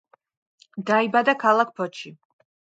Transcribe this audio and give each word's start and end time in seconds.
დაიბადა 0.87 1.37
ქალაქ 1.45 1.69
ფოთში. 1.77 2.11